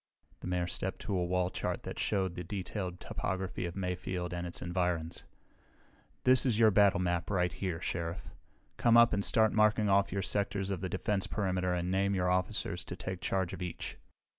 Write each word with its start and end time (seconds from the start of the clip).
The 0.39 0.47
Mayor 0.47 0.65
stepped 0.65 0.97
to 1.03 1.15
a 1.15 1.23
wall 1.23 1.51
chart 1.51 1.83
that 1.83 1.99
showed 1.99 2.33
the 2.33 2.43
detailed 2.43 2.99
topography 2.99 3.67
of 3.67 3.75
Mayfield 3.75 4.33
and 4.33 4.47
its 4.47 4.59
environs. 4.59 5.25
"This 6.23 6.43
is 6.43 6.57
your 6.57 6.71
battle 6.71 6.99
map 6.99 7.29
right 7.29 7.53
here, 7.53 7.79
Sheriff. 7.79 8.31
Come 8.77 8.97
up 8.97 9.13
and 9.13 9.23
start 9.23 9.53
marking 9.53 9.89
off 9.89 10.11
your 10.11 10.23
sectors 10.23 10.71
of 10.71 10.81
the 10.81 10.89
defense 10.89 11.27
perimeter 11.27 11.75
and 11.75 11.91
name 11.91 12.15
your 12.15 12.31
officers 12.31 12.83
to 12.85 12.95
take 12.95 13.21
charge 13.21 13.53
of 13.53 13.61
each. 13.61 13.97